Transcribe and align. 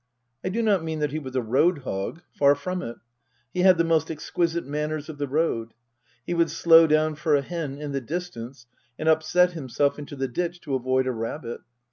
I 0.43 0.49
do 0.49 0.63
not 0.63 0.83
mean 0.83 0.97
that 0.97 1.11
he 1.11 1.19
was 1.19 1.35
a 1.35 1.43
road 1.43 1.83
hog; 1.83 2.23
far 2.31 2.55
from 2.55 2.81
it. 2.81 2.97
He 3.53 3.59
had 3.59 3.77
the 3.77 3.83
most 3.83 4.09
exquisite 4.09 4.65
manners 4.65 5.09
of 5.09 5.19
the 5.19 5.27
road. 5.27 5.75
He 6.25 6.33
would 6.33 6.49
slow 6.49 6.87
down 6.87 7.13
for 7.13 7.35
a 7.35 7.43
hen 7.43 7.77
in 7.79 7.91
the 7.91 8.01
distance 8.01 8.65
and 8.97 9.07
upset 9.07 9.51
himself 9.51 9.99
into 9.99 10.15
the 10.15 10.27
ditch 10.27 10.59
to 10.61 10.73
avoid 10.73 11.05
a 11.05 11.11
rabbit. 11.11 11.61